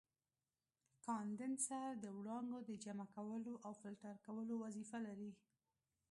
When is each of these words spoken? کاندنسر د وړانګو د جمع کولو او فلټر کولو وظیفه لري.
کاندنسر 1.05 1.89
د 2.03 2.05
وړانګو 2.17 2.59
د 2.69 2.71
جمع 2.83 3.07
کولو 3.15 3.53
او 3.65 3.71
فلټر 3.81 4.15
کولو 4.25 4.53
وظیفه 4.63 4.97
لري. 5.07 5.31